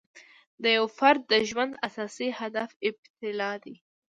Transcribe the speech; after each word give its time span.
د 0.63 0.65
یو 0.77 0.85
فرد 0.97 1.21
د 1.31 1.33
ژوند 1.49 1.73
اساسي 1.87 2.29
هدف 2.39 2.69
ابتلأ 2.87 3.51
دی. 3.63 3.75